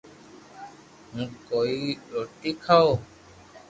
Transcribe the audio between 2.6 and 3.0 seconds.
کاو